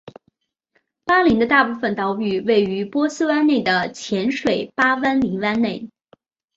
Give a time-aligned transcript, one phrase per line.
[1.05, 5.91] 巴林的大部分岛屿位于波斯湾内的浅水湾巴林湾内。